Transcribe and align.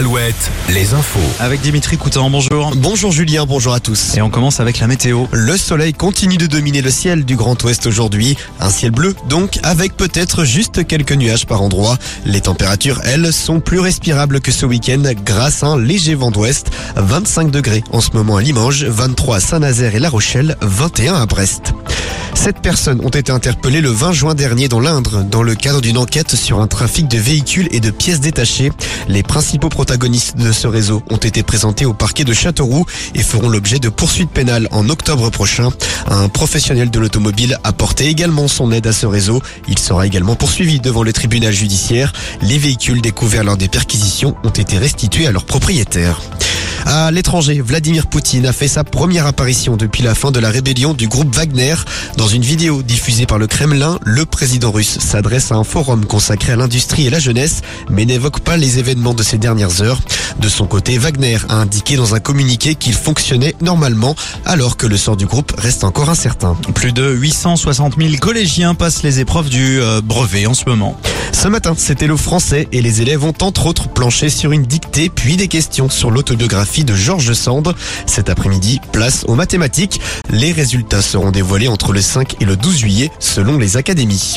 Alouette, 0.00 0.50
les 0.70 0.94
infos. 0.94 1.20
Avec 1.40 1.60
Dimitri 1.60 1.98
Coutan, 1.98 2.30
bonjour. 2.30 2.72
Bonjour 2.74 3.12
Julien, 3.12 3.44
bonjour 3.44 3.74
à 3.74 3.80
tous. 3.80 4.16
Et 4.16 4.22
on 4.22 4.30
commence 4.30 4.58
avec 4.58 4.78
la 4.78 4.86
météo. 4.86 5.26
Le 5.30 5.58
soleil 5.58 5.92
continue 5.92 6.38
de 6.38 6.46
dominer 6.46 6.80
le 6.80 6.90
ciel 6.90 7.26
du 7.26 7.36
Grand 7.36 7.62
Ouest 7.64 7.86
aujourd'hui. 7.86 8.34
Un 8.60 8.70
ciel 8.70 8.92
bleu 8.92 9.14
donc, 9.28 9.58
avec 9.62 9.98
peut-être 9.98 10.44
juste 10.44 10.86
quelques 10.86 11.12
nuages 11.12 11.44
par 11.44 11.60
endroit. 11.60 11.98
Les 12.24 12.40
températures, 12.40 13.02
elles, 13.04 13.30
sont 13.30 13.60
plus 13.60 13.78
respirables 13.78 14.40
que 14.40 14.52
ce 14.52 14.64
week-end 14.64 15.02
grâce 15.22 15.62
à 15.62 15.66
un 15.66 15.78
léger 15.78 16.14
vent 16.14 16.30
d'ouest. 16.30 16.70
25 16.96 17.50
degrés 17.50 17.84
en 17.92 18.00
ce 18.00 18.12
moment 18.14 18.38
à 18.38 18.40
Limoges, 18.40 18.84
23 18.84 19.36
à 19.36 19.40
Saint-Nazaire 19.40 19.94
et 19.94 19.98
La 19.98 20.08
Rochelle, 20.08 20.56
21 20.62 21.16
à 21.16 21.26
Brest. 21.26 21.74
Sept 22.34 22.60
personnes 22.62 23.00
ont 23.04 23.10
été 23.10 23.32
interpellées 23.32 23.80
le 23.80 23.90
20 23.90 24.12
juin 24.12 24.34
dernier 24.34 24.68
dans 24.68 24.80
l'Indre 24.80 25.22
dans 25.24 25.42
le 25.42 25.54
cadre 25.54 25.80
d'une 25.80 25.98
enquête 25.98 26.34
sur 26.34 26.60
un 26.60 26.66
trafic 26.66 27.08
de 27.08 27.18
véhicules 27.18 27.68
et 27.70 27.80
de 27.80 27.90
pièces 27.90 28.20
détachées. 28.20 28.72
Les 29.08 29.22
principaux 29.22 29.68
protagonistes 29.68 30.36
de 30.36 30.52
ce 30.52 30.66
réseau 30.66 31.02
ont 31.10 31.16
été 31.16 31.42
présentés 31.42 31.84
au 31.84 31.92
parquet 31.92 32.24
de 32.24 32.32
Châteauroux 32.32 32.86
et 33.14 33.22
feront 33.22 33.48
l'objet 33.48 33.78
de 33.78 33.88
poursuites 33.88 34.30
pénales 34.30 34.68
en 34.70 34.88
octobre 34.88 35.30
prochain. 35.30 35.70
Un 36.06 36.28
professionnel 36.28 36.90
de 36.90 36.98
l'automobile 36.98 37.58
a 37.64 37.72
porté 37.72 38.06
également 38.06 38.48
son 38.48 38.72
aide 38.72 38.86
à 38.86 38.92
ce 38.92 39.06
réseau. 39.06 39.42
Il 39.68 39.78
sera 39.78 40.06
également 40.06 40.36
poursuivi 40.36 40.80
devant 40.80 41.02
le 41.02 41.12
tribunal 41.12 41.52
judiciaire. 41.52 42.12
Les 42.42 42.58
véhicules 42.58 43.02
découverts 43.02 43.44
lors 43.44 43.56
des 43.56 43.68
perquisitions 43.68 44.34
ont 44.44 44.50
été 44.50 44.78
restitués 44.78 45.26
à 45.26 45.32
leurs 45.32 45.44
propriétaires. 45.44 46.20
À 46.86 47.10
l'étranger, 47.10 47.60
Vladimir 47.60 48.06
Poutine 48.06 48.46
a 48.46 48.52
fait 48.52 48.68
sa 48.68 48.84
première 48.84 49.26
apparition 49.26 49.76
depuis 49.76 50.02
la 50.02 50.14
fin 50.14 50.30
de 50.30 50.40
la 50.40 50.50
rébellion 50.50 50.94
du 50.94 51.08
groupe 51.08 51.34
Wagner. 51.34 51.74
Dans 52.16 52.26
une 52.26 52.42
vidéo 52.42 52.82
diffusée 52.82 53.26
par 53.26 53.38
le 53.38 53.46
Kremlin, 53.46 53.98
le 54.04 54.24
président 54.24 54.70
russe 54.70 54.98
s'adresse 54.98 55.52
à 55.52 55.56
un 55.56 55.64
forum 55.64 56.04
consacré 56.06 56.52
à 56.52 56.56
l'industrie 56.56 57.06
et 57.06 57.10
la 57.10 57.18
jeunesse, 57.18 57.62
mais 57.90 58.04
n'évoque 58.04 58.40
pas 58.40 58.56
les 58.56 58.78
événements 58.78 59.14
de 59.14 59.22
ces 59.22 59.38
dernières 59.38 59.82
heures. 59.82 60.00
De 60.38 60.48
son 60.48 60.66
côté, 60.66 60.96
Wagner 60.98 61.38
a 61.48 61.56
indiqué 61.56 61.96
dans 61.96 62.14
un 62.14 62.20
communiqué 62.20 62.74
qu'il 62.74 62.94
fonctionnait 62.94 63.54
normalement, 63.60 64.14
alors 64.44 64.76
que 64.76 64.86
le 64.86 64.96
sort 64.96 65.16
du 65.16 65.26
groupe 65.26 65.52
reste 65.58 65.84
encore 65.84 66.08
incertain. 66.08 66.56
Plus 66.74 66.92
de 66.92 67.10
860 67.10 67.96
000 67.98 68.14
collégiens 68.20 68.74
passent 68.74 69.02
les 69.02 69.20
épreuves 69.20 69.48
du 69.50 69.80
euh, 69.80 70.00
brevet 70.00 70.46
en 70.46 70.54
ce 70.54 70.64
moment. 70.66 70.96
Ce 71.32 71.48
matin, 71.48 71.74
c'était 71.76 72.06
le 72.06 72.16
français 72.16 72.68
et 72.72 72.82
les 72.82 73.02
élèves 73.02 73.24
ont 73.24 73.34
entre 73.42 73.66
autres 73.66 73.88
planché 73.88 74.30
sur 74.30 74.52
une 74.52 74.64
dictée 74.64 75.08
puis 75.08 75.36
des 75.36 75.48
questions 75.48 75.88
sur 75.88 76.10
l'autobiographie 76.10 76.69
de 76.78 76.94
Georges 76.94 77.32
Sand. 77.32 77.74
Cet 78.06 78.30
après-midi, 78.30 78.80
place 78.92 79.24
aux 79.26 79.34
mathématiques. 79.34 80.00
Les 80.30 80.52
résultats 80.52 81.02
seront 81.02 81.32
dévoilés 81.32 81.68
entre 81.68 81.92
le 81.92 82.00
5 82.00 82.36
et 82.40 82.44
le 82.44 82.56
12 82.56 82.76
juillet 82.76 83.10
selon 83.18 83.58
les 83.58 83.76
académies. 83.76 84.36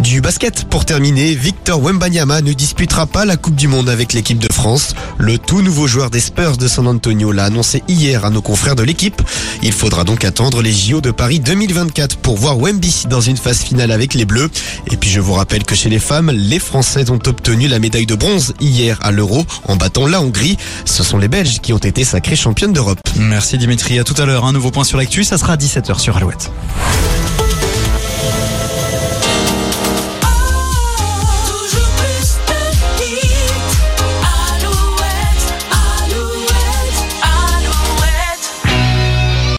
Du 0.00 0.20
basket 0.20 0.64
pour 0.64 0.84
terminer, 0.84 1.34
Victor 1.34 1.82
Wembanyama 1.82 2.40
ne 2.40 2.52
disputera 2.52 3.06
pas 3.06 3.24
la 3.24 3.36
Coupe 3.36 3.56
du 3.56 3.66
Monde 3.66 3.88
avec 3.88 4.12
l'équipe 4.12 4.38
de 4.38 4.52
France. 4.52 4.94
Le 5.18 5.38
tout 5.38 5.60
nouveau 5.60 5.88
joueur 5.88 6.08
des 6.08 6.20
Spurs 6.20 6.56
de 6.56 6.68
San 6.68 6.86
Antonio 6.86 7.32
l'a 7.32 7.46
annoncé 7.46 7.82
hier 7.88 8.24
à 8.24 8.30
nos 8.30 8.40
confrères 8.40 8.76
de 8.76 8.84
l'équipe. 8.84 9.20
Il 9.62 9.72
faudra 9.72 10.04
donc 10.04 10.24
attendre 10.24 10.62
les 10.62 10.72
JO 10.72 11.00
de 11.00 11.10
Paris 11.10 11.40
2024 11.40 12.16
pour 12.18 12.36
voir 12.36 12.58
Wemby 12.58 13.06
dans 13.10 13.20
une 13.20 13.36
phase 13.36 13.58
finale 13.58 13.90
avec 13.90 14.14
les 14.14 14.24
Bleus. 14.24 14.50
Et 14.90 14.96
puis 14.96 15.10
je 15.10 15.20
vous 15.20 15.32
rappelle 15.32 15.64
que 15.64 15.74
chez 15.74 15.88
les 15.88 15.98
femmes, 15.98 16.30
les 16.30 16.60
Françaises 16.60 17.10
ont 17.10 17.20
obtenu 17.26 17.66
la 17.66 17.80
médaille 17.80 18.06
de 18.06 18.14
bronze 18.14 18.54
hier 18.60 18.98
à 19.02 19.10
l'Euro 19.10 19.44
en 19.64 19.74
battant 19.74 20.06
la 20.06 20.22
Hongrie. 20.22 20.58
Ce 20.84 21.02
sont 21.02 21.18
les 21.18 21.28
Belges 21.28 21.58
qui 21.60 21.72
ont 21.72 21.78
été 21.78 22.04
sacrées 22.04 22.36
championnes 22.36 22.72
d'Europe. 22.72 23.00
Merci 23.18 23.58
Dimitri. 23.58 23.98
À 23.98 24.04
tout 24.04 24.14
à 24.16 24.26
l'heure. 24.26 24.44
Un 24.44 24.52
nouveau 24.52 24.70
point 24.70 24.84
sur 24.84 24.96
l'actu. 24.96 25.24
Ça 25.24 25.38
sera 25.38 25.54
à 25.54 25.56
17h 25.56 25.98
sur 25.98 26.16
Alouette. 26.16 26.52